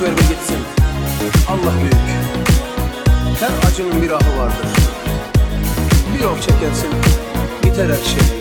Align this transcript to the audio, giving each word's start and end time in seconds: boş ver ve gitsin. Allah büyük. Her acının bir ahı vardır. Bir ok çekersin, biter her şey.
boş 0.00 0.08
ver 0.08 0.16
ve 0.16 0.20
gitsin. 0.20 0.56
Allah 1.48 1.72
büyük. 1.80 1.94
Her 3.40 3.68
acının 3.70 4.02
bir 4.02 4.10
ahı 4.10 4.38
vardır. 4.38 4.66
Bir 6.14 6.24
ok 6.24 6.42
çekersin, 6.42 6.90
biter 7.64 7.88
her 7.88 8.04
şey. 8.04 8.39